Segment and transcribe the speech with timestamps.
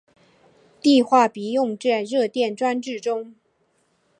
[0.81, 3.35] 碲化铋用作热电装置中。